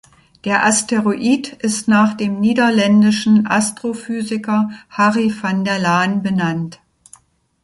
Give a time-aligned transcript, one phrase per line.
[0.45, 6.79] Der Asteroid ist nach dem niederländischen Astrophysiker Harry van der Laan benannt.